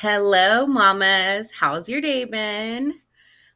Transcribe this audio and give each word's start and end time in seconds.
Hello, 0.00 0.66
mamas. 0.66 1.50
How's 1.50 1.88
your 1.88 2.02
day 2.02 2.26
been? 2.26 3.00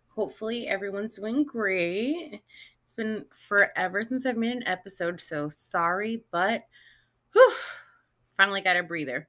Hopefully, 0.08 0.66
everyone's 0.66 1.16
doing 1.18 1.44
great. 1.44 2.40
It's 2.82 2.94
been 2.94 3.26
forever 3.30 4.02
since 4.02 4.24
I've 4.24 4.38
made 4.38 4.56
an 4.56 4.66
episode, 4.66 5.20
so 5.20 5.50
sorry, 5.50 6.24
but 6.30 6.64
whew, 7.34 7.52
finally 8.38 8.62
got 8.62 8.78
a 8.78 8.82
breather. 8.82 9.28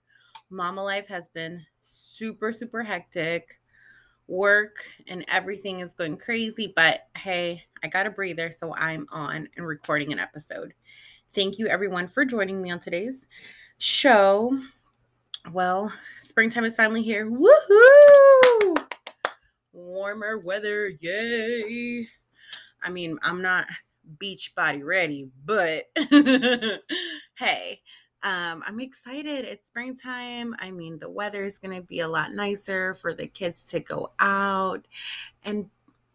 Mama 0.49 0.81
life 0.81 1.09
has 1.09 1.27
been 1.27 1.65
super, 1.81 2.53
super 2.53 2.81
hectic. 2.81 3.59
Work 4.27 4.77
and 5.05 5.25
everything 5.27 5.81
is 5.81 5.93
going 5.93 6.15
crazy, 6.15 6.71
but 6.73 7.09
hey, 7.17 7.61
I 7.83 7.89
got 7.89 8.07
a 8.07 8.09
breather, 8.09 8.53
so 8.53 8.73
I'm 8.73 9.05
on 9.11 9.49
and 9.57 9.67
recording 9.67 10.13
an 10.13 10.19
episode. 10.19 10.73
Thank 11.35 11.59
you, 11.59 11.67
everyone, 11.67 12.07
for 12.07 12.23
joining 12.23 12.61
me 12.61 12.71
on 12.71 12.79
today's 12.79 13.27
show. 13.79 14.57
Well, 15.49 15.91
springtime 16.19 16.65
is 16.65 16.75
finally 16.75 17.01
here. 17.01 17.29
Woohoo! 17.29 18.85
Warmer 19.73 20.37
weather, 20.37 20.89
yay! 20.89 22.07
I 22.83 22.89
mean, 22.89 23.17
I'm 23.23 23.41
not 23.41 23.67
beach 24.19 24.53
body 24.55 24.83
ready, 24.83 25.29
but 25.45 25.85
hey, 27.35 27.81
um, 28.23 28.63
I'm 28.65 28.79
excited. 28.79 29.45
It's 29.45 29.67
springtime. 29.67 30.55
I 30.59 30.71
mean, 30.71 30.99
the 30.99 31.09
weather 31.09 31.43
is 31.43 31.57
going 31.57 31.75
to 31.75 31.85
be 31.85 31.99
a 31.99 32.07
lot 32.07 32.33
nicer 32.33 32.93
for 32.93 33.13
the 33.13 33.27
kids 33.27 33.65
to 33.65 33.79
go 33.79 34.11
out 34.19 34.87
and 35.43 35.69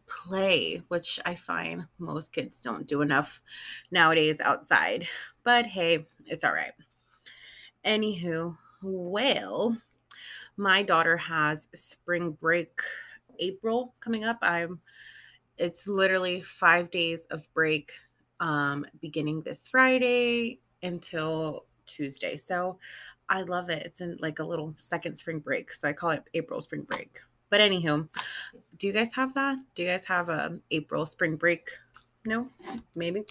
play, 0.07 0.83
which 0.89 1.19
I 1.27 1.35
find 1.35 1.87
most 1.99 2.33
kids 2.33 2.61
don't 2.61 2.87
do 2.87 3.03
enough 3.03 3.43
nowadays 3.91 4.41
outside. 4.41 5.09
But 5.43 5.67
hey, 5.67 6.07
it's 6.27 6.45
all 6.45 6.55
right. 6.55 6.73
Anywho, 7.85 8.57
well, 8.83 9.77
my 10.57 10.83
daughter 10.83 11.17
has 11.17 11.69
spring 11.75 12.33
break 12.33 12.81
April 13.39 13.95
coming 14.01 14.25
up. 14.25 14.39
I'm 14.43 14.81
it's 15.59 15.89
literally 15.89 16.43
5 16.43 16.91
days 16.91 17.27
of 17.31 17.53
break 17.55 17.93
um 18.41 18.85
beginning 19.01 19.43
this 19.43 19.69
Friday 19.69 20.61
until 20.83 21.65
Tuesday. 21.87 22.37
So 22.37 22.79
I 23.29 23.43
love 23.43 23.71
it. 23.71 23.85
It's 23.85 24.01
in 24.01 24.19
like 24.21 24.39
a 24.39 24.45
little 24.45 24.75
second 24.77 25.17
spring 25.17 25.41
break. 25.41 25.73
So 25.73 25.89
I 25.89 25.93
call 25.93 26.11
it 26.11 26.25
April 26.35 26.61
spring 26.61 26.83
break. 26.83 27.21
But 27.51 27.61
anywho, 27.61 28.09
do 28.79 28.87
you 28.87 28.93
guys 28.93 29.13
have 29.15 29.35
that? 29.35 29.59
Do 29.75 29.83
you 29.83 29.89
guys 29.89 30.05
have 30.05 30.29
a 30.29 30.59
April 30.71 31.07
spring 31.07 31.37
break? 31.37 31.71
No? 32.25 32.49
Maybe? 32.95 33.25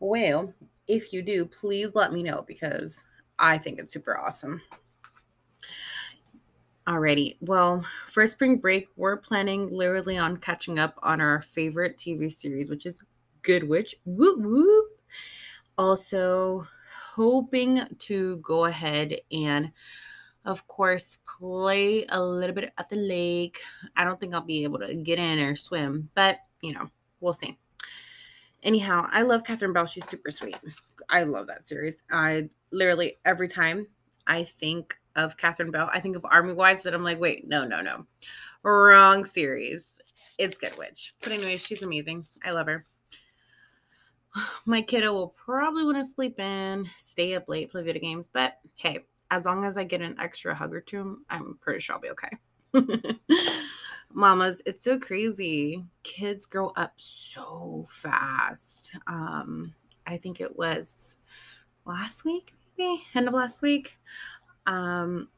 Well, 0.00 0.52
if 0.86 1.12
you 1.12 1.22
do, 1.22 1.44
please 1.46 1.90
let 1.94 2.12
me 2.12 2.22
know 2.22 2.44
because 2.46 3.04
I 3.42 3.58
think 3.58 3.80
it's 3.80 3.92
super 3.92 4.16
awesome. 4.16 4.62
Alrighty. 6.86 7.36
Well, 7.40 7.84
for 8.06 8.26
spring 8.26 8.58
break, 8.58 8.88
we're 8.96 9.16
planning 9.16 9.68
literally 9.70 10.16
on 10.16 10.36
catching 10.36 10.78
up 10.78 10.98
on 11.02 11.20
our 11.20 11.42
favorite 11.42 11.96
TV 11.96 12.32
series, 12.32 12.70
which 12.70 12.86
is 12.86 13.04
Good 13.42 13.68
Witch. 13.68 13.96
Whoop 14.04 14.40
whoop. 14.40 15.00
Also, 15.76 16.66
hoping 17.14 17.82
to 17.98 18.36
go 18.38 18.66
ahead 18.66 19.16
and, 19.32 19.72
of 20.44 20.66
course, 20.68 21.18
play 21.26 22.06
a 22.10 22.22
little 22.22 22.54
bit 22.54 22.72
at 22.78 22.90
the 22.90 22.96
lake. 22.96 23.60
I 23.96 24.04
don't 24.04 24.20
think 24.20 24.34
I'll 24.34 24.40
be 24.40 24.62
able 24.62 24.78
to 24.78 24.94
get 24.94 25.18
in 25.18 25.40
or 25.40 25.56
swim, 25.56 26.10
but 26.14 26.38
you 26.62 26.72
know, 26.72 26.90
we'll 27.20 27.32
see. 27.32 27.58
Anyhow, 28.62 29.08
I 29.10 29.22
love 29.22 29.42
Catherine 29.42 29.72
Bell. 29.72 29.86
She's 29.86 30.08
super 30.08 30.30
sweet. 30.30 30.56
I 31.12 31.24
love 31.24 31.46
that 31.48 31.68
series. 31.68 32.02
I 32.10 32.48
literally 32.72 33.18
every 33.24 33.46
time 33.46 33.86
I 34.26 34.44
think 34.44 34.96
of 35.14 35.36
Catherine 35.36 35.70
Bell, 35.70 35.90
I 35.92 36.00
think 36.00 36.16
of 36.16 36.24
Army 36.24 36.54
Wives, 36.54 36.84
that 36.84 36.94
I'm 36.94 37.04
like, 37.04 37.20
wait, 37.20 37.46
no, 37.46 37.66
no, 37.66 37.82
no. 37.82 38.06
Wrong 38.62 39.24
series. 39.24 40.00
It's 40.38 40.56
Good 40.56 40.76
Witch. 40.78 41.14
But 41.22 41.32
anyway, 41.32 41.58
she's 41.58 41.82
amazing. 41.82 42.26
I 42.42 42.52
love 42.52 42.66
her. 42.66 42.86
My 44.66 44.80
kiddo 44.80 45.12
will 45.12 45.28
probably 45.28 45.84
want 45.84 45.98
to 45.98 46.04
sleep 46.04 46.40
in, 46.40 46.88
stay 46.96 47.34
up 47.34 47.48
late, 47.48 47.70
play 47.70 47.82
video 47.82 48.00
games. 48.00 48.28
But 48.28 48.58
hey, 48.76 49.00
as 49.30 49.44
long 49.44 49.64
as 49.64 49.76
I 49.76 49.84
get 49.84 50.00
an 50.00 50.16
extra 50.18 50.54
hug 50.54 50.74
or 50.74 50.80
two, 50.80 51.18
I'm 51.28 51.58
pretty 51.60 51.80
sure 51.80 51.96
I'll 51.96 52.00
be 52.00 52.10
okay. 52.10 53.18
Mamas, 54.14 54.62
it's 54.66 54.84
so 54.84 54.98
crazy. 54.98 55.84
Kids 56.02 56.46
grow 56.46 56.68
up 56.76 56.92
so 56.96 57.86
fast. 57.88 58.94
Um, 59.06 59.74
I 60.06 60.16
think 60.16 60.40
it 60.40 60.56
was 60.56 61.16
last 61.84 62.24
week, 62.24 62.54
maybe 62.78 63.02
end 63.14 63.28
of 63.28 63.34
last 63.34 63.62
week. 63.62 63.98
Um, 64.66 65.28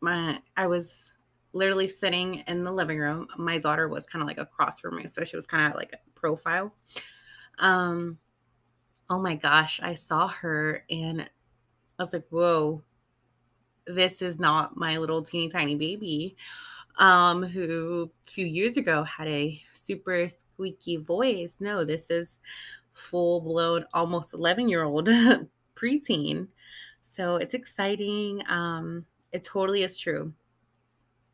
my 0.00 0.40
I 0.56 0.66
was 0.66 1.12
literally 1.52 1.88
sitting 1.88 2.42
in 2.46 2.64
the 2.64 2.72
living 2.72 2.98
room. 2.98 3.26
My 3.36 3.58
daughter 3.58 3.88
was 3.88 4.06
kind 4.06 4.22
of 4.22 4.28
like 4.28 4.38
across 4.38 4.80
from 4.80 4.96
me, 4.96 5.06
so 5.06 5.24
she 5.24 5.36
was 5.36 5.46
kind 5.46 5.70
of 5.70 5.76
like 5.76 5.92
a 5.92 6.20
profile. 6.20 6.72
Um, 7.58 8.18
oh 9.10 9.18
my 9.18 9.34
gosh, 9.34 9.80
I 9.82 9.94
saw 9.94 10.28
her 10.28 10.84
and 10.90 11.22
I 11.22 12.02
was 12.02 12.12
like, 12.12 12.26
whoa, 12.30 12.82
this 13.86 14.22
is 14.22 14.38
not 14.38 14.76
my 14.76 14.98
little 14.98 15.22
teeny 15.22 15.48
tiny 15.48 15.74
baby. 15.74 16.36
Um, 16.98 17.44
who 17.44 18.10
a 18.26 18.30
few 18.30 18.44
years 18.44 18.76
ago 18.76 19.04
had 19.04 19.28
a 19.28 19.62
super 19.72 20.28
squeaky 20.28 20.96
voice. 20.96 21.58
No, 21.60 21.84
this 21.84 22.10
is 22.10 22.38
full 22.98 23.40
blown, 23.40 23.84
almost 23.94 24.34
11 24.34 24.68
year 24.68 24.84
old 24.84 25.08
preteen. 25.76 26.48
So 27.02 27.36
it's 27.36 27.54
exciting. 27.54 28.42
Um, 28.48 29.06
it 29.32 29.44
totally 29.44 29.82
is 29.82 29.96
true. 29.96 30.32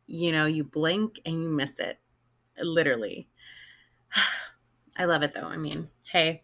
You 0.07 0.31
know, 0.31 0.45
you 0.45 0.63
blink 0.63 1.19
and 1.25 1.41
you 1.41 1.49
miss 1.49 1.79
it, 1.79 1.99
literally. 2.61 3.27
I 4.97 5.05
love 5.05 5.23
it 5.23 5.33
though. 5.33 5.47
I 5.47 5.57
mean, 5.57 5.89
hey, 6.09 6.43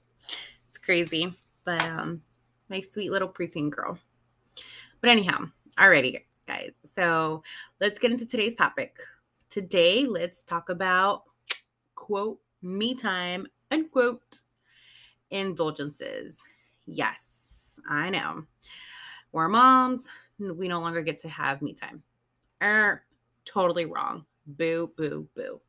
it's 0.68 0.78
crazy, 0.78 1.34
but 1.64 1.82
um, 1.86 2.22
my 2.70 2.82
sweet 2.82 3.12
little 3.12 3.30
preteen 3.30 3.70
girl. 3.70 3.98
But 5.00 5.10
anyhow, 5.10 5.46
alrighty, 5.78 6.22
guys. 6.48 6.74
So 6.84 7.44
let's 7.80 8.00
get 8.00 8.12
into 8.12 8.26
today's 8.26 8.56
topic. 8.56 8.98
Today, 9.50 10.06
let's 10.06 10.42
talk 10.42 10.70
about 10.70 11.24
quote 11.96 12.40
me 12.62 12.96
time 12.96 13.48
unquote 13.70 14.42
indulgences. 15.32 16.42
Yes, 16.86 17.80
I 17.90 18.10
know. 18.10 18.44
We're 19.32 19.50
moms. 19.50 20.10
We 20.40 20.68
no 20.68 20.80
longer 20.80 21.02
get 21.02 21.18
to 21.18 21.30
have 21.30 21.62
me 21.62 21.74
time. 21.74 22.04
Er, 22.62 23.04
totally 23.46 23.86
wrong. 23.86 24.26
Boo, 24.46 24.92
boo, 24.98 25.28
boo. 25.36 25.62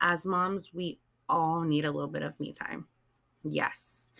As 0.00 0.26
moms, 0.26 0.72
we 0.72 0.98
all 1.28 1.62
need 1.62 1.84
a 1.84 1.90
little 1.90 2.08
bit 2.08 2.22
of 2.22 2.38
me 2.40 2.52
time. 2.52 2.86
Yes, 3.42 4.12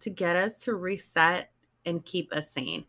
to 0.00 0.10
get 0.10 0.36
us 0.36 0.62
to 0.62 0.74
reset 0.74 1.50
and 1.84 2.04
keep 2.04 2.32
us 2.32 2.50
sane. 2.52 2.84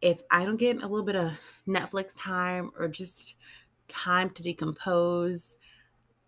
If 0.00 0.22
I 0.30 0.44
don't 0.44 0.56
get 0.56 0.82
a 0.82 0.86
little 0.86 1.04
bit 1.04 1.16
of 1.16 1.32
Netflix 1.66 2.12
time 2.16 2.70
or 2.78 2.88
just 2.88 3.36
time 3.88 4.30
to 4.30 4.42
decompose, 4.42 5.56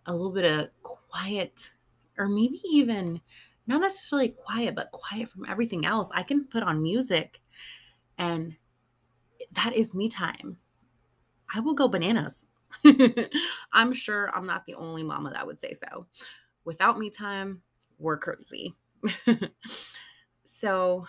a 0.06 0.12
little 0.12 0.32
bit 0.32 0.50
of 0.50 0.68
quiet, 0.82 1.70
or 2.16 2.28
maybe 2.28 2.60
even 2.64 3.20
not 3.68 3.82
necessarily 3.82 4.30
quiet, 4.30 4.74
but 4.74 4.90
quiet 4.90 5.28
from 5.28 5.44
everything 5.46 5.84
else. 5.84 6.10
I 6.14 6.22
can 6.22 6.46
put 6.46 6.62
on 6.62 6.82
music 6.82 7.40
and 8.16 8.56
that 9.52 9.74
is 9.74 9.94
me 9.94 10.08
time. 10.08 10.56
I 11.54 11.60
will 11.60 11.74
go 11.74 11.86
bananas. 11.86 12.46
I'm 13.72 13.92
sure 13.92 14.34
I'm 14.34 14.46
not 14.46 14.66
the 14.66 14.74
only 14.74 15.02
mama 15.02 15.30
that 15.30 15.46
would 15.46 15.58
say 15.58 15.74
so. 15.74 16.06
Without 16.64 16.98
me 16.98 17.10
time, 17.10 17.62
we're 17.98 18.18
crazy. 18.18 18.74
so, 20.44 21.06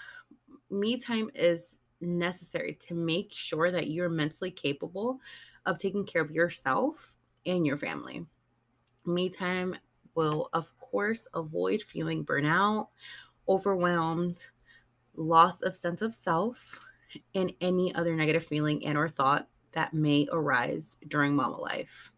me 0.69 0.97
time 0.97 1.29
is 1.35 1.77
necessary 1.99 2.77
to 2.79 2.93
make 2.93 3.31
sure 3.31 3.71
that 3.71 3.89
you're 3.89 4.09
mentally 4.09 4.51
capable 4.51 5.19
of 5.65 5.77
taking 5.77 6.05
care 6.05 6.21
of 6.21 6.31
yourself 6.31 7.17
and 7.45 7.65
your 7.65 7.77
family. 7.77 8.25
Me 9.05 9.29
time 9.29 9.75
will, 10.19 10.49
of 10.51 10.77
course, 10.79 11.29
avoid 11.33 11.81
feeling 11.81 12.25
burnout, 12.25 12.87
overwhelmed, 13.47 14.47
loss 15.15 15.61
of 15.61 15.77
sense 15.77 16.01
of 16.01 16.13
self, 16.13 16.81
and 17.33 17.53
any 17.61 17.95
other 17.95 18.13
negative 18.13 18.43
feeling 18.43 18.85
and 18.85 18.97
or 18.97 19.07
thought 19.07 19.47
that 19.71 19.93
may 19.93 20.27
arise 20.33 20.97
during 21.07 21.33
mama 21.33 21.55
life. 21.55 22.11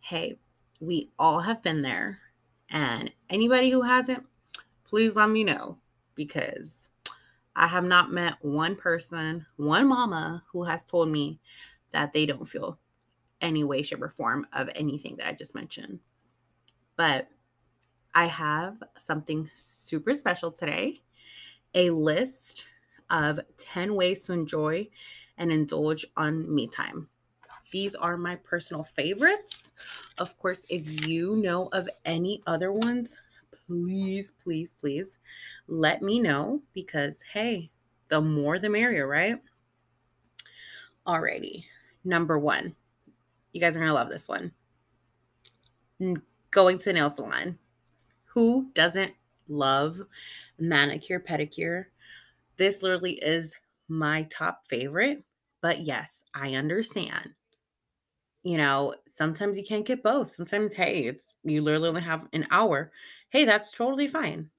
Hey, 0.00 0.38
we 0.80 1.10
all 1.18 1.40
have 1.40 1.62
been 1.62 1.82
there. 1.82 2.20
And 2.70 3.12
anybody 3.28 3.68
who 3.68 3.82
hasn't, 3.82 4.24
please 4.84 5.14
let 5.14 5.28
me 5.28 5.44
know 5.44 5.76
because 6.14 6.88
I 7.54 7.66
have 7.66 7.84
not 7.84 8.12
met 8.12 8.36
one 8.40 8.76
person, 8.76 9.44
one 9.56 9.86
mama 9.86 10.42
who 10.50 10.64
has 10.64 10.86
told 10.86 11.10
me 11.10 11.38
that 11.90 12.14
they 12.14 12.24
don't 12.24 12.48
feel 12.48 12.78
any 13.42 13.62
way, 13.62 13.82
shape, 13.82 14.00
or 14.00 14.08
form 14.08 14.46
of 14.54 14.70
anything 14.74 15.16
that 15.16 15.28
I 15.28 15.32
just 15.34 15.54
mentioned. 15.54 15.98
But 16.98 17.28
I 18.14 18.26
have 18.26 18.82
something 18.98 19.48
super 19.54 20.14
special 20.14 20.52
today 20.52 21.00
a 21.74 21.90
list 21.90 22.66
of 23.08 23.40
10 23.56 23.94
ways 23.94 24.22
to 24.22 24.32
enjoy 24.32 24.88
and 25.38 25.52
indulge 25.52 26.04
on 26.16 26.52
me 26.52 26.66
time. 26.66 27.08
these 27.70 27.94
are 27.94 28.16
my 28.16 28.36
personal 28.36 28.82
favorites. 28.82 29.72
Of 30.18 30.38
course, 30.38 30.64
if 30.68 31.06
you 31.06 31.36
know 31.36 31.68
of 31.72 31.88
any 32.04 32.42
other 32.46 32.72
ones, 32.72 33.16
please, 33.66 34.32
please, 34.42 34.74
please 34.80 35.18
let 35.66 36.02
me 36.02 36.18
know 36.18 36.62
because, 36.72 37.22
hey, 37.22 37.70
the 38.08 38.20
more 38.20 38.58
the 38.58 38.70
merrier, 38.70 39.06
right? 39.06 39.36
Alrighty. 41.06 41.64
Number 42.04 42.38
one. 42.38 42.74
You 43.52 43.60
guys 43.60 43.76
are 43.76 43.80
going 43.80 43.88
to 43.88 43.94
love 43.94 44.10
this 44.10 44.28
one. 44.28 44.52
Going 46.50 46.78
to 46.78 46.84
the 46.84 46.92
nail 46.92 47.10
salon. 47.10 47.58
Who 48.26 48.70
doesn't 48.74 49.12
love 49.48 50.02
manicure, 50.58 51.20
pedicure? 51.20 51.86
This 52.56 52.82
literally 52.82 53.14
is 53.14 53.54
my 53.88 54.24
top 54.24 54.66
favorite. 54.66 55.24
But 55.60 55.80
yes, 55.80 56.24
I 56.34 56.54
understand. 56.54 57.30
You 58.42 58.56
know, 58.56 58.94
sometimes 59.08 59.58
you 59.58 59.64
can't 59.64 59.84
get 59.86 60.02
both. 60.02 60.30
Sometimes, 60.30 60.72
hey, 60.72 61.04
it's 61.04 61.34
you 61.44 61.60
literally 61.60 61.88
only 61.88 62.00
have 62.02 62.28
an 62.32 62.46
hour. 62.50 62.92
Hey, 63.30 63.44
that's 63.44 63.70
totally 63.72 64.08
fine. 64.08 64.50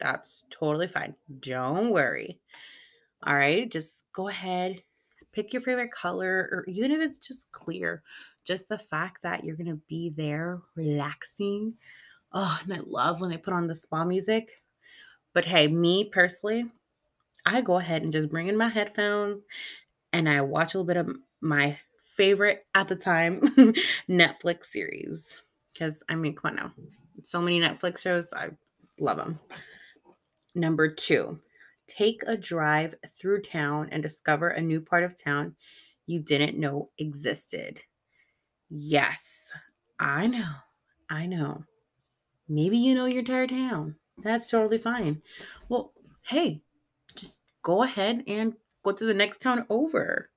That's 0.00 0.44
totally 0.50 0.88
fine. 0.88 1.14
Don't 1.40 1.90
worry. 1.90 2.40
All 3.24 3.34
right, 3.34 3.70
just 3.70 4.04
go 4.12 4.28
ahead, 4.28 4.82
pick 5.36 5.52
your 5.52 5.60
favorite 5.60 5.92
color, 5.92 6.48
or 6.50 6.64
even 6.66 6.90
if 6.90 7.00
it's 7.00 7.18
just 7.18 7.52
clear, 7.52 8.02
just 8.46 8.70
the 8.70 8.78
fact 8.78 9.22
that 9.22 9.44
you're 9.44 9.54
gonna 9.54 9.78
be 9.86 10.08
there 10.08 10.62
relaxing. 10.74 11.74
Oh, 12.32 12.58
and 12.64 12.72
I 12.72 12.80
love 12.86 13.20
when 13.20 13.28
they 13.28 13.36
put 13.36 13.52
on 13.52 13.66
the 13.66 13.74
spa 13.74 14.02
music. 14.02 14.62
But 15.34 15.44
hey, 15.44 15.68
me 15.68 16.04
personally, 16.04 16.70
I 17.44 17.60
go 17.60 17.78
ahead 17.78 18.02
and 18.02 18.12
just 18.12 18.30
bring 18.30 18.48
in 18.48 18.56
my 18.56 18.68
headphones 18.68 19.42
and 20.14 20.26
I 20.26 20.40
watch 20.40 20.74
a 20.74 20.78
little 20.78 20.86
bit 20.86 20.96
of 20.96 21.14
my 21.42 21.78
favorite 22.14 22.64
at 22.74 22.88
the 22.88 22.96
time 22.96 23.40
Netflix 24.08 24.64
series. 24.64 25.42
Because 25.70 26.02
I 26.08 26.14
mean, 26.14 26.34
come 26.34 26.52
on 26.52 26.56
now. 26.56 26.72
So 27.22 27.42
many 27.42 27.60
Netflix 27.60 27.98
shows. 27.98 28.32
I 28.32 28.48
love 28.98 29.18
them. 29.18 29.38
Number 30.54 30.88
two, 30.88 31.38
take 31.86 32.22
a 32.26 32.36
drive 32.36 32.94
through 33.08 33.42
town 33.42 33.88
and 33.92 34.02
discover 34.02 34.48
a 34.48 34.60
new 34.60 34.80
part 34.80 35.04
of 35.04 35.20
town 35.20 35.54
you 36.06 36.20
didn't 36.20 36.58
know 36.58 36.90
existed. 36.98 37.80
Yes, 38.70 39.52
I 39.98 40.26
know. 40.26 40.52
I 41.10 41.26
know. 41.26 41.64
Maybe 42.48 42.78
you 42.78 42.94
know 42.94 43.06
your 43.06 43.20
entire 43.20 43.46
town. 43.46 43.96
That's 44.18 44.48
totally 44.48 44.78
fine. 44.78 45.22
Well, 45.68 45.92
hey, 46.22 46.62
just 47.14 47.40
go 47.62 47.82
ahead 47.82 48.22
and 48.26 48.54
go 48.82 48.92
to 48.92 49.04
the 49.04 49.14
next 49.14 49.40
town 49.40 49.66
over. 49.68 50.30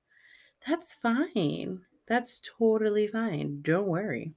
That's 0.66 0.94
fine. 0.94 1.82
That's 2.06 2.40
totally 2.58 3.06
fine. 3.06 3.62
Don't 3.62 3.86
worry. 3.86 4.32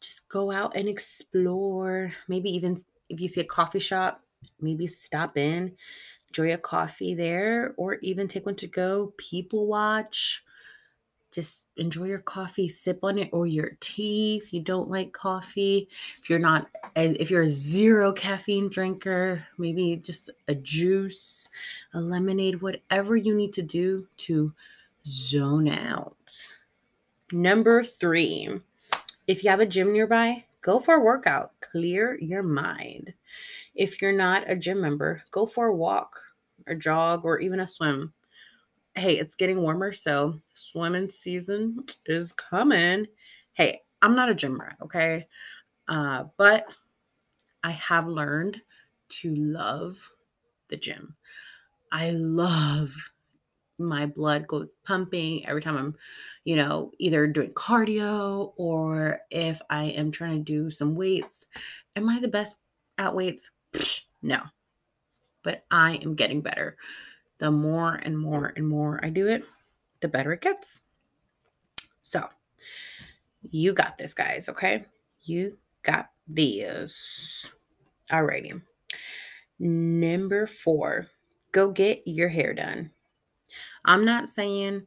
Just 0.00 0.28
go 0.28 0.50
out 0.50 0.74
and 0.74 0.88
explore. 0.88 2.12
Maybe 2.26 2.50
even 2.50 2.78
if 3.08 3.20
you 3.20 3.28
see 3.28 3.42
a 3.42 3.44
coffee 3.44 3.78
shop, 3.78 4.22
maybe 4.60 4.86
stop 4.86 5.36
in, 5.36 5.72
enjoy 6.28 6.54
a 6.54 6.58
coffee 6.58 7.14
there, 7.14 7.74
or 7.76 7.94
even 8.02 8.28
take 8.28 8.46
one 8.46 8.54
to 8.56 8.66
go, 8.66 9.12
people 9.16 9.66
watch. 9.66 10.44
Just 11.30 11.68
enjoy 11.78 12.04
your 12.04 12.18
coffee, 12.18 12.68
sip 12.68 12.98
on 13.02 13.18
it, 13.18 13.30
or 13.32 13.46
your 13.46 13.70
tea 13.80 14.36
if 14.42 14.52
you 14.52 14.60
don't 14.60 14.90
like 14.90 15.12
coffee. 15.12 15.88
If 16.20 16.28
you're 16.28 16.38
not, 16.38 16.68
eh, 16.94 17.14
if 17.18 17.30
you're 17.30 17.42
a 17.42 17.48
zero 17.48 18.12
caffeine 18.12 18.68
drinker, 18.68 19.46
maybe 19.56 19.96
just 19.96 20.28
a 20.48 20.54
juice, 20.54 21.48
a 21.94 22.00
lemonade, 22.00 22.60
whatever 22.60 23.16
you 23.16 23.34
need 23.34 23.54
to 23.54 23.62
do 23.62 24.06
to 24.18 24.52
zone 25.06 25.68
out. 25.68 26.56
Number 27.32 27.82
three, 27.82 28.60
if 29.26 29.42
you 29.42 29.48
have 29.48 29.60
a 29.60 29.66
gym 29.66 29.94
nearby, 29.94 30.44
go 30.60 30.80
for 30.80 30.96
a 30.96 31.00
workout, 31.00 31.52
clear 31.60 32.18
your 32.20 32.42
mind. 32.42 33.14
If 33.74 34.02
you're 34.02 34.12
not 34.12 34.50
a 34.50 34.56
gym 34.56 34.80
member, 34.80 35.22
go 35.30 35.46
for 35.46 35.66
a 35.66 35.74
walk, 35.74 36.20
a 36.66 36.74
jog, 36.74 37.24
or 37.24 37.38
even 37.40 37.60
a 37.60 37.66
swim. 37.66 38.12
Hey, 38.94 39.18
it's 39.18 39.34
getting 39.34 39.62
warmer, 39.62 39.92
so 39.92 40.40
swimming 40.52 41.08
season 41.08 41.84
is 42.06 42.32
coming. 42.32 43.06
Hey, 43.54 43.80
I'm 44.02 44.14
not 44.14 44.28
a 44.28 44.34
gym 44.34 44.60
rat, 44.60 44.76
okay? 44.82 45.26
Uh, 45.88 46.24
but 46.36 46.66
I 47.64 47.70
have 47.70 48.06
learned 48.06 48.60
to 49.08 49.34
love 49.34 50.10
the 50.68 50.76
gym. 50.76 51.16
I 51.90 52.10
love 52.10 52.94
my 53.78 54.06
blood 54.06 54.46
goes 54.46 54.76
pumping 54.84 55.46
every 55.46 55.62
time 55.62 55.76
I'm, 55.76 55.96
you 56.44 56.56
know, 56.56 56.92
either 56.98 57.26
doing 57.26 57.50
cardio 57.50 58.52
or 58.56 59.20
if 59.30 59.60
I 59.70 59.84
am 59.84 60.10
trying 60.10 60.44
to 60.44 60.52
do 60.52 60.70
some 60.70 60.94
weights. 60.94 61.46
Am 61.96 62.08
I 62.08 62.20
the 62.20 62.28
best 62.28 62.58
at 62.98 63.14
weights? 63.14 63.50
No. 64.22 64.42
But 65.42 65.64
I 65.70 65.96
am 65.96 66.14
getting 66.14 66.40
better. 66.40 66.76
The 67.38 67.50
more 67.50 67.94
and 67.94 68.18
more 68.18 68.52
and 68.54 68.68
more 68.68 69.00
I 69.02 69.10
do 69.10 69.26
it, 69.26 69.44
the 70.00 70.08
better 70.08 70.32
it 70.32 70.40
gets. 70.40 70.80
So, 72.00 72.28
you 73.50 73.72
got 73.72 73.98
this, 73.98 74.14
guys, 74.14 74.48
okay? 74.48 74.84
You 75.22 75.58
got 75.82 76.10
this. 76.28 77.50
Alrighty. 78.10 78.62
Number 79.58 80.46
four, 80.46 81.08
go 81.52 81.70
get 81.70 82.02
your 82.06 82.28
hair 82.28 82.54
done. 82.54 82.90
I'm 83.84 84.04
not 84.04 84.28
saying 84.28 84.86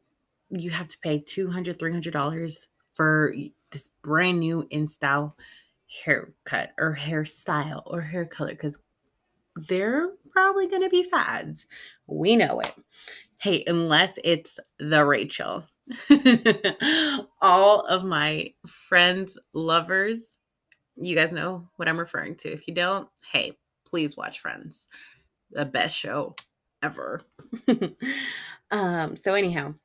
you 0.49 0.71
have 0.71 0.87
to 0.89 0.97
pay 0.99 1.19
$200, 1.19 1.75
$300 1.77 2.67
for 2.93 3.33
this 3.71 3.89
brand 4.01 4.39
new 4.39 4.67
in 4.69 4.87
style 4.87 5.35
haircut 6.03 6.71
or 6.77 6.97
hairstyle 6.99 7.83
or 7.85 8.01
hair 8.01 8.25
color 8.25 8.51
because 8.51 8.79
they're 9.55 10.09
probably 10.31 10.67
going 10.67 10.83
to 10.83 10.89
be 10.89 11.03
fads. 11.03 11.65
We 12.07 12.35
know 12.35 12.59
it. 12.59 12.73
Hey, 13.37 13.63
unless 13.67 14.19
it's 14.23 14.59
the 14.79 15.05
Rachel. 15.05 15.63
All 17.41 17.85
of 17.85 18.03
my 18.03 18.53
friends, 18.65 19.37
lovers, 19.53 20.37
you 20.95 21.15
guys 21.15 21.31
know 21.31 21.67
what 21.75 21.87
I'm 21.87 21.99
referring 21.99 22.35
to. 22.37 22.51
If 22.51 22.67
you 22.67 22.73
don't, 22.73 23.07
hey, 23.31 23.57
please 23.85 24.17
watch 24.17 24.39
Friends. 24.39 24.89
The 25.51 25.65
best 25.65 25.95
show 25.95 26.35
ever. 26.81 27.21
um, 28.71 29.15
so 29.15 29.33
anyhow, 29.33 29.75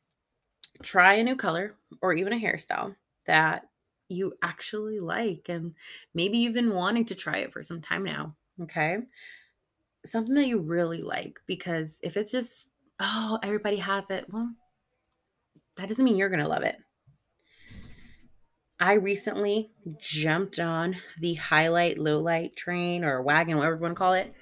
try 0.83 1.15
a 1.15 1.25
new 1.25 1.37
color 1.37 1.75
or 2.01 2.15
even 2.15 2.33
a 2.33 2.41
hairstyle 2.41 2.95
that 3.27 3.69
you 4.11 4.35
actually 4.43 5.01
like 5.01 5.47
and 5.49 5.75
maybe 6.15 6.39
you've 6.39 6.55
been 6.55 6.75
wanting 6.75 7.05
to 7.07 7.15
try 7.15 7.39
it 7.39 7.53
for 7.53 7.63
some 7.63 7.81
time 7.81 8.05
now, 8.05 8.35
okay? 8.63 8.99
Something 10.05 10.35
that 10.35 10.47
you 10.47 10.59
really 10.59 11.03
like 11.03 11.41
because 11.47 12.01
if 12.03 12.17
it's 12.17 12.33
just 12.33 12.73
oh, 13.01 13.39
everybody 13.43 13.77
has 13.77 14.11
it, 14.11 14.27
well, 14.31 14.55
that 15.77 15.89
doesn't 15.89 16.05
mean 16.05 16.17
you're 16.17 16.29
going 16.29 16.43
to 16.43 16.49
love 16.49 16.63
it. 16.63 16.77
I 18.79 18.95
recently 18.95 19.73
jumped 19.99 20.59
on 20.59 20.97
the 21.19 21.35
highlight, 21.35 21.99
low 21.99 22.19
light 22.19 22.57
train 22.57 23.05
or 23.05 23.23
wagon, 23.23 23.57
whatever 23.57 23.77
you 23.77 23.83
want 23.83 23.95
to 23.95 23.99
call 23.99 24.15
it. 24.15 24.33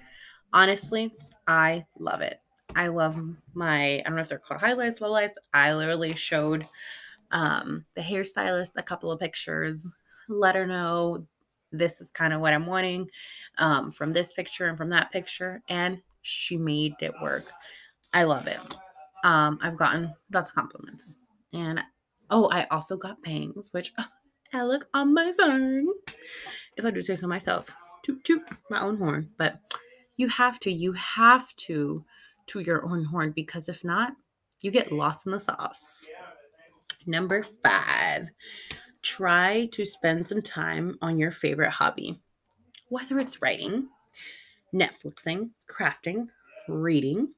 Honestly, 0.52 1.12
I 1.46 1.86
love 1.98 2.20
it. 2.20 2.40
I 2.76 2.88
love 2.88 3.18
my, 3.54 3.94
I 3.98 4.02
don't 4.04 4.14
know 4.14 4.22
if 4.22 4.28
they're 4.28 4.38
called 4.38 4.60
highlights, 4.60 5.00
lowlights. 5.00 5.34
I 5.52 5.74
literally 5.74 6.14
showed 6.14 6.66
um, 7.30 7.84
the 7.94 8.02
hairstylist 8.02 8.72
a 8.76 8.82
couple 8.82 9.10
of 9.10 9.20
pictures, 9.20 9.92
let 10.28 10.54
her 10.54 10.66
know 10.66 11.26
this 11.70 12.00
is 12.00 12.10
kind 12.10 12.32
of 12.32 12.40
what 12.40 12.54
I'm 12.54 12.66
wanting 12.66 13.08
um, 13.58 13.90
from 13.90 14.10
this 14.10 14.32
picture 14.32 14.66
and 14.66 14.78
from 14.78 14.90
that 14.90 15.12
picture. 15.12 15.62
And 15.68 16.00
she 16.22 16.56
made 16.56 16.94
it 17.00 17.14
work. 17.22 17.52
I 18.12 18.24
love 18.24 18.46
it. 18.46 18.60
Um, 19.24 19.58
I've 19.62 19.76
gotten 19.76 20.14
lots 20.32 20.50
of 20.50 20.56
compliments. 20.56 21.16
And 21.52 21.80
oh, 22.30 22.48
I 22.50 22.66
also 22.70 22.96
got 22.96 23.22
bangs, 23.22 23.68
which 23.72 23.92
oh, 23.98 24.04
I 24.52 24.62
look 24.64 24.88
amazing. 24.94 25.92
If 26.76 26.84
I 26.84 26.90
do 26.90 27.02
say 27.02 27.16
so 27.16 27.26
myself, 27.26 27.70
toot 28.02 28.24
toot 28.24 28.42
my 28.70 28.80
own 28.80 28.96
horn. 28.96 29.30
But 29.36 29.60
you 30.16 30.28
have 30.28 30.58
to, 30.60 30.70
you 30.70 30.92
have 30.92 31.54
to 31.56 32.04
to 32.46 32.60
your 32.60 32.84
own 32.86 33.04
horn 33.04 33.32
because 33.34 33.68
if 33.68 33.84
not, 33.84 34.12
you 34.62 34.70
get 34.70 34.90
lost 34.90 35.26
in 35.26 35.32
the 35.32 35.40
sauce. 35.40 36.06
Number 37.08 37.42
five, 37.42 38.28
try 39.00 39.70
to 39.72 39.86
spend 39.86 40.28
some 40.28 40.42
time 40.42 40.98
on 41.00 41.18
your 41.18 41.30
favorite 41.30 41.70
hobby, 41.70 42.20
whether 42.90 43.18
it's 43.18 43.40
writing, 43.40 43.88
Netflixing, 44.74 45.48
crafting, 45.72 46.26
reading, 46.68 47.32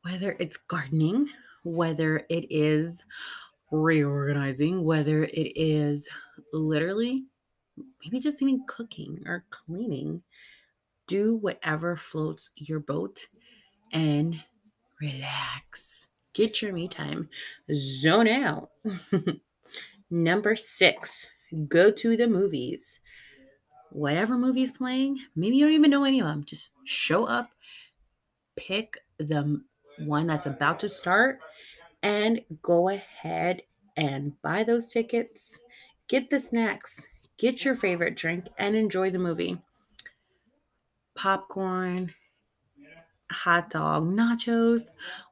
whether 0.00 0.34
it's 0.40 0.56
gardening, 0.56 1.28
whether 1.64 2.24
it 2.30 2.46
is 2.48 3.04
reorganizing, 3.70 4.82
whether 4.82 5.24
it 5.24 5.52
is 5.54 6.08
literally 6.54 7.26
maybe 8.02 8.18
just 8.18 8.40
even 8.40 8.64
cooking 8.66 9.22
or 9.26 9.44
cleaning. 9.50 10.22
Do 11.06 11.36
whatever 11.36 11.94
floats 11.94 12.48
your 12.56 12.80
boat 12.80 13.26
and 13.92 14.42
relax. 14.98 16.08
Get 16.38 16.62
your 16.62 16.72
me 16.72 16.86
time. 16.86 17.28
Zone 17.74 18.28
out. 18.28 18.70
Number 20.10 20.54
six, 20.54 21.26
go 21.66 21.90
to 21.90 22.16
the 22.16 22.28
movies. 22.28 23.00
Whatever 23.90 24.36
movie's 24.36 24.70
playing, 24.70 25.18
maybe 25.34 25.56
you 25.56 25.64
don't 25.64 25.74
even 25.74 25.90
know 25.90 26.04
any 26.04 26.20
of 26.20 26.28
them. 26.28 26.44
Just 26.44 26.70
show 26.84 27.24
up, 27.24 27.50
pick 28.54 28.98
the 29.18 29.60
one 29.98 30.28
that's 30.28 30.46
about 30.46 30.78
to 30.78 30.88
start, 30.88 31.40
and 32.04 32.40
go 32.62 32.88
ahead 32.88 33.62
and 33.96 34.40
buy 34.40 34.62
those 34.62 34.86
tickets, 34.86 35.58
get 36.06 36.30
the 36.30 36.38
snacks, 36.38 37.08
get 37.36 37.64
your 37.64 37.74
favorite 37.74 38.14
drink, 38.14 38.46
and 38.56 38.76
enjoy 38.76 39.10
the 39.10 39.18
movie. 39.18 39.58
Popcorn, 41.16 42.14
hot 43.30 43.70
dog, 43.70 44.06
nachos, 44.08 44.82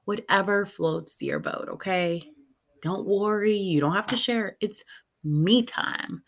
whatever 0.05 0.67
floats 0.67 1.21
your 1.23 1.39
boat, 1.39 1.69
okay? 1.71 2.23
Don't 2.83 3.07
worry, 3.07 3.57
you 3.57 3.81
don't 3.81 3.95
have 3.95 4.07
to 4.09 4.17
share. 4.17 4.57
It's 4.61 4.85
me 5.25 5.63
time. 5.63 6.23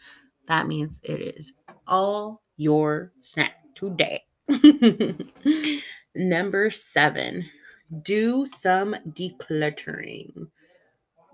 That 0.47 0.67
means 0.67 1.01
it 1.05 1.37
is 1.37 1.53
all 1.87 2.43
your 2.57 3.13
snack 3.21 3.53
today. 3.75 4.25
Number 6.15 6.71
seven, 6.71 7.49
do 8.03 8.47
some 8.47 8.97
decluttering. 9.11 10.49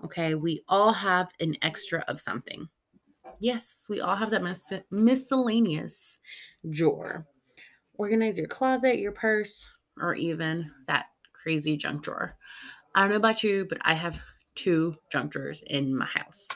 Okay, 0.03 0.35
we 0.35 0.61
all 0.67 0.93
have 0.93 1.31
an 1.39 1.55
extra 1.61 2.03
of 2.07 2.21
something. 2.21 2.67
Yes, 3.39 3.87
we 3.89 4.01
all 4.01 4.15
have 4.15 4.31
that 4.31 4.43
mis- 4.43 4.73
miscellaneous 4.91 6.19
drawer. 6.69 7.25
Organize 7.97 8.37
your 8.37 8.47
closet, 8.47 8.99
your 8.99 9.11
purse, 9.13 9.69
or 9.99 10.15
even 10.15 10.71
that 10.87 11.07
crazy 11.33 11.77
junk 11.77 12.03
drawer. 12.03 12.35
I 12.93 13.01
don't 13.01 13.09
know 13.09 13.15
about 13.17 13.43
you, 13.43 13.65
but 13.67 13.79
I 13.81 13.93
have 13.93 14.21
two 14.55 14.95
junk 15.11 15.31
drawers 15.31 15.63
in 15.67 15.95
my 15.95 16.05
house. 16.05 16.49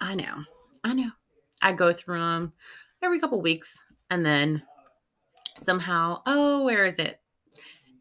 I 0.00 0.14
know, 0.14 0.42
I 0.84 0.92
know. 0.94 1.10
I 1.60 1.72
go 1.72 1.92
through 1.92 2.18
them 2.18 2.52
every 3.02 3.20
couple 3.20 3.40
weeks 3.40 3.84
and 4.10 4.26
then 4.26 4.62
somehow, 5.56 6.22
oh, 6.26 6.64
where 6.64 6.84
is 6.84 6.98
it? 6.98 7.20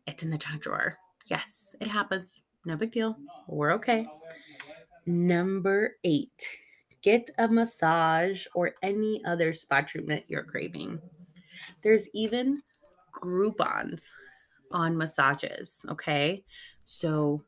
It's 0.08 0.24
in 0.24 0.30
the 0.30 0.38
junk 0.38 0.64
drawer. 0.64 0.98
Yes, 1.28 1.76
it 1.80 1.88
happens. 1.88 2.44
No 2.66 2.76
big 2.76 2.92
deal. 2.92 3.18
We're 3.48 3.74
okay. 3.74 4.08
Number 5.06 5.96
eight, 6.04 6.48
get 7.02 7.30
a 7.38 7.48
massage 7.48 8.46
or 8.54 8.74
any 8.82 9.24
other 9.26 9.54
spa 9.54 9.82
treatment 9.82 10.26
you're 10.28 10.44
craving. 10.44 11.00
There's 11.82 12.08
even 12.14 12.62
Groupons 13.14 14.14
on 14.74 14.98
massages. 14.98 15.86
Okay. 15.90 16.44
So 16.86 17.44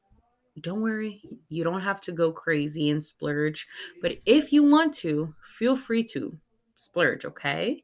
don't 0.61 0.81
worry, 0.81 1.21
you 1.49 1.63
don't 1.63 1.81
have 1.81 1.99
to 2.01 2.11
go 2.11 2.31
crazy 2.31 2.89
and 2.89 3.03
splurge. 3.03 3.67
But 4.01 4.17
if 4.25 4.53
you 4.53 4.63
want 4.63 4.93
to, 4.95 5.33
feel 5.43 5.75
free 5.75 6.03
to 6.05 6.31
splurge. 6.75 7.25
Okay. 7.25 7.83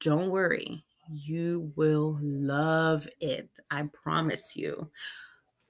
Don't 0.00 0.30
worry, 0.30 0.82
you 1.10 1.72
will 1.76 2.18
love 2.22 3.06
it. 3.20 3.50
I 3.70 3.82
promise 3.92 4.56
you. 4.56 4.90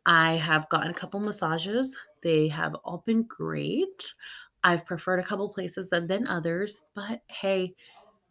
I 0.07 0.37
have 0.37 0.69
gotten 0.69 0.93
a 0.93 0.95
couple 0.95 1.21
massages, 1.21 1.97
they 2.23 2.49
have 2.49 2.75
all 2.85 3.03
been 3.05 3.25
great. 3.25 4.15
I've 4.63 4.87
preferred 4.87 5.21
a 5.21 5.25
couple 5.25 5.49
places 5.49 5.91
than 5.91 6.07
than 6.07 6.27
others, 6.27 6.83
but 6.95 7.23
hey, 7.29 7.75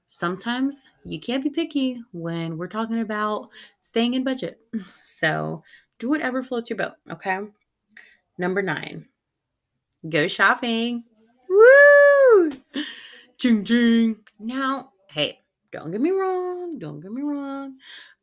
sometimes 0.09 0.89
you 1.05 1.19
can't 1.19 1.43
be 1.43 1.51
picky 1.51 2.01
when 2.11 2.57
we're 2.57 2.67
talking 2.67 2.99
about 2.99 3.49
staying 3.79 4.15
in 4.15 4.25
budget. 4.25 4.59
So 5.03 5.63
do 5.99 6.09
whatever 6.09 6.41
floats 6.41 6.69
your 6.69 6.77
boat, 6.77 6.93
okay? 7.11 7.39
Number 8.37 8.61
nine, 8.61 9.05
go 10.07 10.27
shopping. 10.27 11.03
Woo! 11.49 12.51
Ching 13.37 13.65
ching. 13.65 14.17
Now, 14.39 14.91
hey, 15.09 15.39
don't 15.71 15.91
get 15.91 15.99
me 15.99 16.11
wrong. 16.11 16.79
Don't 16.79 17.01
get 17.01 17.11
me 17.11 17.21
wrong. 17.21 17.77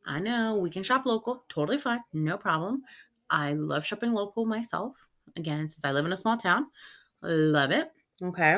I 0.06 0.20
know 0.20 0.56
we 0.56 0.70
can 0.70 0.82
shop 0.82 1.06
local, 1.06 1.44
totally 1.48 1.78
fine, 1.78 2.00
no 2.12 2.38
problem. 2.38 2.82
I 3.28 3.52
love 3.52 3.84
shopping 3.84 4.12
local 4.12 4.46
myself. 4.46 5.08
Again, 5.36 5.68
since 5.68 5.84
I 5.84 5.92
live 5.92 6.06
in 6.06 6.12
a 6.12 6.16
small 6.16 6.36
town, 6.36 6.66
love 7.22 7.70
it. 7.72 7.90
Okay. 8.22 8.56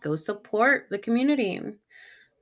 Go 0.00 0.16
support 0.16 0.86
the 0.90 0.98
community. 0.98 1.60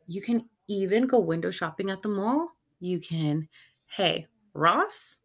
You 0.07 0.23
can 0.23 0.49
even 0.69 1.07
go 1.07 1.21
window 1.21 1.51
shopping 1.51 1.91
at 1.91 2.03
the 2.03 2.09
mall. 2.09 2.51
You 2.81 2.99
can, 2.99 3.49
hey, 3.87 4.27
Ross 4.55 5.21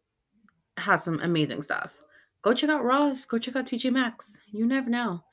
has 0.76 1.04
some 1.04 1.20
amazing 1.20 1.62
stuff. 1.62 2.02
Go 2.42 2.54
check 2.54 2.70
out 2.70 2.84
Ross. 2.84 3.24
Go 3.24 3.38
check 3.38 3.56
out 3.56 3.66
TJ 3.66 3.92
Maxx. 3.92 4.38
You 4.52 4.66
never 4.66 4.88
know. 4.88 5.24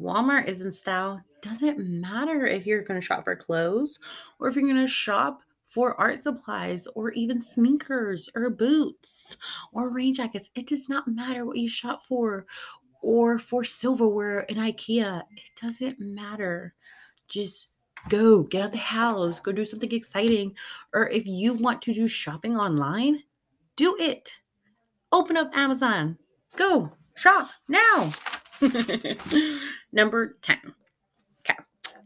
Walmart 0.00 0.46
is 0.46 0.64
in 0.64 0.72
style. 0.72 1.20
Doesn't 1.42 1.78
matter 1.78 2.46
if 2.46 2.66
you're 2.66 2.82
going 2.82 3.00
to 3.00 3.04
shop 3.04 3.24
for 3.24 3.36
clothes 3.36 3.98
or 4.40 4.48
if 4.48 4.56
you're 4.56 4.64
going 4.64 4.76
to 4.76 4.86
shop 4.86 5.40
for 5.66 6.00
art 6.00 6.20
supplies 6.20 6.86
or 6.94 7.10
even 7.12 7.42
sneakers 7.42 8.28
or 8.34 8.48
boots 8.48 9.36
or 9.72 9.92
rain 9.92 10.14
jackets. 10.14 10.50
It 10.54 10.66
does 10.66 10.88
not 10.88 11.06
matter 11.06 11.44
what 11.44 11.58
you 11.58 11.68
shop 11.68 12.02
for 12.02 12.46
or 13.02 13.38
for 13.38 13.62
silverware 13.62 14.40
in 14.40 14.56
IKEA. 14.56 15.22
It 15.36 15.50
doesn't 15.60 16.00
matter. 16.00 16.74
Just 17.28 17.72
go 18.08 18.42
get 18.42 18.62
out 18.62 18.72
the 18.72 18.78
house, 18.78 19.40
go 19.40 19.52
do 19.52 19.64
something 19.64 19.92
exciting. 19.92 20.54
Or 20.94 21.08
if 21.08 21.26
you 21.26 21.54
want 21.54 21.82
to 21.82 21.94
do 21.94 22.08
shopping 22.08 22.56
online, 22.56 23.22
do 23.76 23.96
it. 23.98 24.40
Open 25.12 25.36
up 25.36 25.50
Amazon. 25.54 26.18
Go 26.56 26.92
shop 27.14 27.50
now. 27.68 28.12
Number 29.92 30.36
10. 30.42 30.58
Okay. 31.40 31.58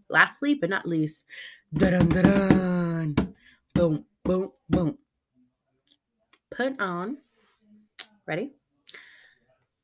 Lastly, 0.09 0.55
but 0.55 0.71
not 0.71 0.87
least, 0.87 1.25
dun 1.73 2.09
dun 2.09 3.35
boom, 3.75 4.05
boom, 4.25 4.53
boom. 4.69 4.99
Put 6.51 6.81
on, 6.81 7.17
ready? 8.27 8.53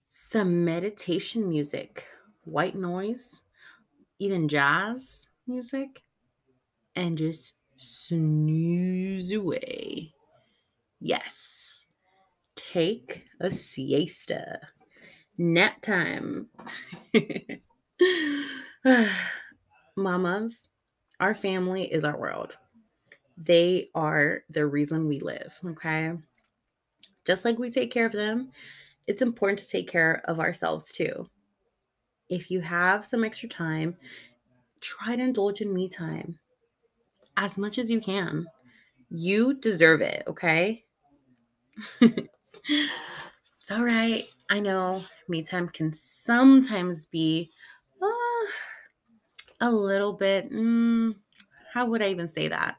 Some 0.07 0.65
meditation 0.65 1.49
music, 1.49 2.07
white 2.45 2.75
noise, 2.75 3.43
even 4.19 4.49
jazz 4.49 5.31
music 5.47 6.03
and 6.99 7.17
just 7.17 7.55
snooze 7.77 9.33
away. 9.33 10.13
Yes. 11.01 11.87
Take 12.57 13.25
a 13.41 13.53
siesta. 13.53 14.59
Nap 15.39 15.81
time. 15.81 16.49
Mamas, 19.97 20.69
our 21.21 21.37
family 21.37 21.85
is 21.85 22.03
our 22.03 22.19
world. 22.19 22.59
They 23.37 23.91
are 23.95 24.43
the 24.51 24.67
reason 24.67 25.07
we 25.07 25.21
live, 25.21 25.57
okay? 25.65 26.15
Just 27.25 27.45
like 27.45 27.61
we 27.61 27.71
take 27.71 27.93
care 27.93 28.07
of 28.07 28.13
them, 28.13 28.51
it's 29.07 29.23
important 29.23 29.61
to 29.61 29.69
take 29.69 29.89
care 29.89 30.21
of 30.25 30.41
ourselves 30.41 30.91
too. 30.91 31.29
If 32.29 32.51
you 32.51 32.61
have 32.61 33.07
some 33.07 33.23
extra 33.23 33.49
time, 33.49 33.97
try 34.81 35.15
to 35.15 35.23
indulge 35.23 35.61
in 35.61 35.73
me 35.73 35.89
time 35.89 36.41
as 37.39 37.57
much 37.57 37.79
as 37.79 37.91
you 37.91 38.01
can. 38.01 38.47
You 39.09 39.55
deserve 39.55 40.03
it, 40.03 40.25
okay? 40.27 40.85
it's 42.01 43.71
all 43.71 43.85
right. 43.85 44.25
I 44.51 44.59
know 44.61 45.05
me 45.29 45.43
time 45.43 45.69
can 45.69 45.93
sometimes 45.95 47.07
be 47.07 47.51
uh, 48.03 48.47
a 49.61 49.71
little 49.71 50.13
bit, 50.13 50.51
mm, 50.51 51.15
how 51.73 51.87
would 51.87 52.03
I 52.03 52.09
even 52.09 52.27
say 52.27 52.49
that? 52.49 52.77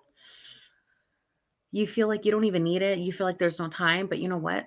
You 1.71 1.87
feel 1.87 2.07
like 2.07 2.25
you 2.25 2.31
don't 2.31 2.45
even 2.45 2.63
need 2.63 2.81
it. 2.81 2.99
You 2.99 3.13
feel 3.13 3.27
like 3.27 3.37
there's 3.37 3.59
no 3.59 3.69
time, 3.69 4.07
but 4.07 4.19
you 4.19 4.27
know 4.27 4.37
what? 4.37 4.65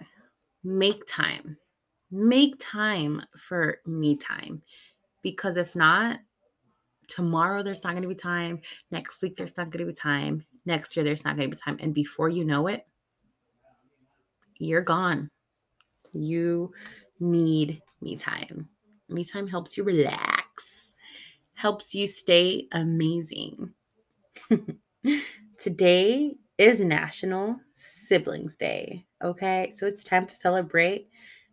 Make 0.64 1.04
time. 1.06 1.58
Make 2.10 2.54
time 2.58 3.22
for 3.36 3.78
me 3.84 4.16
time. 4.16 4.62
Because 5.22 5.56
if 5.56 5.76
not, 5.76 6.18
tomorrow 7.08 7.62
there's 7.62 7.84
not 7.84 7.92
going 7.92 8.02
to 8.02 8.08
be 8.08 8.14
time. 8.14 8.60
Next 8.90 9.22
week 9.22 9.36
there's 9.36 9.56
not 9.56 9.70
going 9.70 9.84
to 9.84 9.90
be 9.90 9.94
time. 9.94 10.44
Next 10.64 10.96
year 10.96 11.04
there's 11.04 11.24
not 11.24 11.36
going 11.36 11.50
to 11.50 11.56
be 11.56 11.60
time. 11.60 11.78
And 11.80 11.94
before 11.94 12.28
you 12.28 12.44
know 12.44 12.66
it, 12.68 12.86
you're 14.58 14.82
gone. 14.82 15.30
You 16.12 16.72
need 17.20 17.82
me 18.00 18.16
time. 18.16 18.68
Me 19.08 19.24
time 19.24 19.46
helps 19.46 19.76
you 19.76 19.84
relax, 19.84 20.94
helps 21.54 21.94
you 21.94 22.06
stay 22.06 22.68
amazing. 22.72 23.74
Today 25.58 26.34
is 26.58 26.80
National 26.80 27.60
Siblings 27.74 28.56
Day. 28.56 29.04
Okay, 29.22 29.72
so 29.74 29.86
it's 29.86 30.04
time 30.04 30.26
to 30.26 30.34
celebrate 30.34 31.08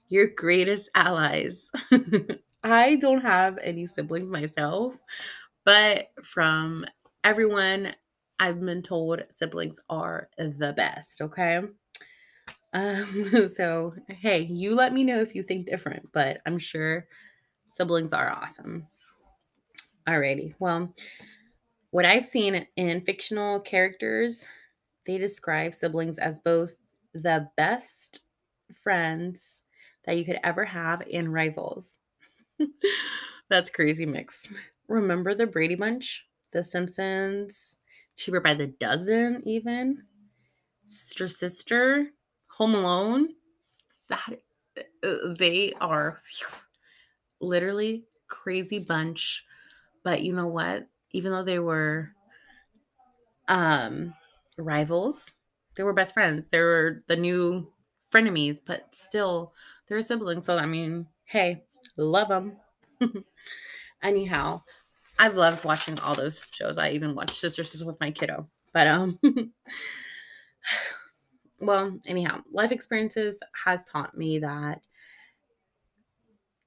your 0.07 0.27
greatest 0.27 0.89
allies. 0.95 1.69
I 2.63 2.95
don't 2.95 3.21
have 3.21 3.57
any 3.63 3.85
siblings 3.85 4.31
myself, 4.31 4.99
but 5.65 6.09
from 6.23 6.85
everyone 7.23 7.93
I've 8.39 8.59
been 8.59 8.81
told, 8.81 9.23
siblings 9.31 9.79
are 9.89 10.29
the 10.37 10.73
best, 10.75 11.21
okay? 11.21 11.61
Um, 12.73 13.47
so, 13.55 13.93
hey, 14.07 14.41
you 14.41 14.75
let 14.75 14.93
me 14.93 15.03
know 15.03 15.21
if 15.21 15.35
you 15.35 15.43
think 15.43 15.67
different, 15.67 16.11
but 16.11 16.41
I'm 16.45 16.59
sure 16.59 17.07
siblings 17.65 18.13
are 18.13 18.29
awesome. 18.29 18.87
Alrighty. 20.07 20.55
Well, 20.59 20.93
what 21.91 22.05
I've 22.05 22.25
seen 22.25 22.67
in 22.75 23.01
fictional 23.01 23.59
characters, 23.59 24.47
they 25.05 25.17
describe 25.17 25.75
siblings 25.75 26.17
as 26.17 26.39
both 26.39 26.79
the 27.13 27.49
best 27.57 28.21
friends 28.83 29.63
that 30.05 30.17
you 30.17 30.25
could 30.25 30.39
ever 30.43 30.65
have 30.65 31.01
and 31.11 31.33
rivals. 31.33 31.98
That's 33.49 33.69
crazy 33.69 34.05
mix. 34.05 34.47
Remember 34.87 35.33
the 35.33 35.47
Brady 35.47 35.75
Bunch, 35.75 36.25
The 36.51 36.63
Simpsons, 36.63 37.77
Cheaper 38.15 38.39
by 38.41 38.53
the 38.53 38.67
Dozen, 38.67 39.43
even 39.45 40.03
Sister 40.85 41.27
Sister, 41.27 42.09
Home 42.57 42.75
Alone. 42.75 43.29
That 44.09 44.41
uh, 45.03 45.33
they 45.37 45.73
are 45.81 46.21
phew, 46.25 46.47
literally 47.41 48.05
crazy 48.27 48.79
bunch. 48.79 49.45
But 50.03 50.23
you 50.23 50.33
know 50.33 50.47
what? 50.47 50.87
Even 51.11 51.31
though 51.31 51.43
they 51.43 51.59
were 51.59 52.11
um 53.47 54.13
rivals, 54.57 55.35
they 55.75 55.83
were 55.83 55.93
best 55.93 56.13
friends. 56.13 56.47
They 56.49 56.61
were 56.61 57.03
the 57.07 57.15
new 57.15 57.71
frenemies, 58.11 58.59
but 58.63 58.93
still 58.93 59.53
they're 59.87 60.01
siblings. 60.01 60.45
So 60.45 60.57
I 60.57 60.65
mean, 60.65 61.07
hey, 61.25 61.63
love 61.99 62.29
them. 62.29 62.57
Anyhow, 64.03 64.63
I've 65.17 65.35
loved 65.35 65.65
watching 65.65 65.99
all 65.99 66.15
those 66.15 66.41
shows. 66.51 66.77
I 66.77 66.91
even 66.91 67.15
watched 67.15 67.35
Sister 67.35 67.63
Sister 67.63 67.85
with 67.85 67.99
my 67.99 68.11
kiddo. 68.11 68.49
But 68.73 68.87
um 68.87 69.19
well, 71.59 71.97
anyhow, 72.05 72.41
life 72.51 72.71
experiences 72.71 73.39
has 73.65 73.85
taught 73.85 74.17
me 74.17 74.39
that 74.39 74.81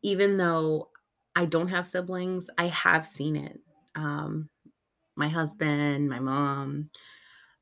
even 0.03 0.37
though 0.37 0.89
I 1.35 1.47
don't 1.47 1.69
have 1.69 1.87
siblings, 1.87 2.51
I 2.59 2.67
have 2.67 3.07
seen 3.07 3.37
it. 3.37 3.61
Um 3.95 4.51
my 5.17 5.29
husband, 5.29 6.09
my 6.09 6.19
mom, 6.19 6.91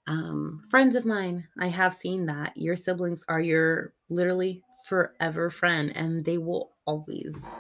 um, 0.07 0.63
friends 0.69 0.97
of 0.97 1.05
mine, 1.05 1.47
I 1.59 1.69
have 1.69 1.95
seen 1.95 2.27
that 2.27 2.57
your 2.57 2.77
siblings 2.77 3.25
are 3.29 3.41
your 3.41 3.93
literally 4.09 4.63
forever 4.85 5.51
friend 5.51 5.93
and 5.95 6.25
they 6.25 6.39
will 6.39 6.73
always 6.91 7.57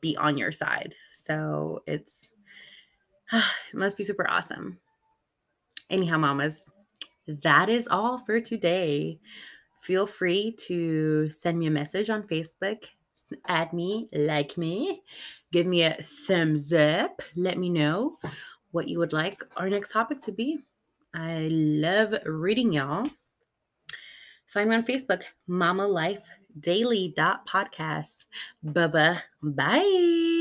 be 0.00 0.16
on 0.16 0.36
your 0.36 0.52
side. 0.52 0.94
So 1.14 1.82
it's 1.86 2.32
it 3.32 3.74
must 3.74 3.96
be 3.96 4.04
super 4.04 4.28
awesome. 4.28 4.78
Anyhow, 5.88 6.18
mamas, 6.18 6.70
that 7.26 7.68
is 7.68 7.88
all 7.88 8.18
for 8.18 8.40
today. 8.40 9.18
Feel 9.80 10.06
free 10.06 10.52
to 10.66 11.30
send 11.30 11.58
me 11.58 11.66
a 11.66 11.70
message 11.70 12.10
on 12.10 12.24
Facebook, 12.24 12.86
add 13.46 13.72
me, 13.72 14.08
like 14.12 14.58
me, 14.58 15.02
give 15.52 15.66
me 15.66 15.82
a 15.84 15.94
thumbs 16.02 16.72
up, 16.72 17.22
let 17.36 17.56
me 17.56 17.70
know 17.70 18.18
what 18.72 18.88
you 18.88 18.98
would 18.98 19.12
like 19.12 19.44
our 19.56 19.70
next 19.70 19.92
topic 19.92 20.20
to 20.20 20.32
be. 20.32 20.58
I 21.14 21.48
love 21.50 22.14
reading 22.26 22.72
y'all. 22.72 23.06
Find 24.46 24.70
me 24.70 24.76
on 24.76 24.84
Facebook, 24.84 25.22
Mama 25.46 25.86
Life 25.86 26.28
Daily 26.58 27.12
Podcast. 27.46 28.26
Bye 28.62 29.20
bye. 29.42 30.32